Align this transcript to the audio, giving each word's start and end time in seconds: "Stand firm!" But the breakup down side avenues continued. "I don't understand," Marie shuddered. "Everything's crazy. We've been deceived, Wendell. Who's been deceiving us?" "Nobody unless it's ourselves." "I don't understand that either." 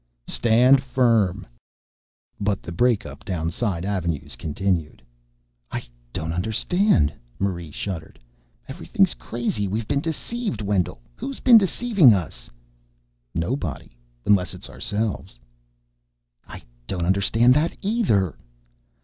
"Stand 0.25 0.81
firm!" 0.81 1.45
But 2.39 2.63
the 2.63 2.71
breakup 2.71 3.23
down 3.23 3.51
side 3.51 3.85
avenues 3.85 4.35
continued. 4.35 5.03
"I 5.71 5.83
don't 6.11 6.33
understand," 6.33 7.13
Marie 7.37 7.69
shuddered. 7.69 8.17
"Everything's 8.67 9.13
crazy. 9.13 9.67
We've 9.67 9.87
been 9.87 10.01
deceived, 10.01 10.59
Wendell. 10.59 11.03
Who's 11.17 11.39
been 11.39 11.59
deceiving 11.59 12.15
us?" 12.15 12.49
"Nobody 13.35 13.95
unless 14.25 14.55
it's 14.55 14.71
ourselves." 14.71 15.37
"I 16.47 16.63
don't 16.87 17.05
understand 17.05 17.53
that 17.53 17.77
either." 17.83 18.35